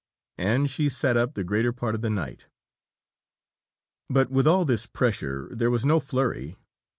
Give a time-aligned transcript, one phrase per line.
[0.39, 2.47] And she sat up the greater part of the night."
[4.09, 6.57] But with all this pressure, there was no flurry.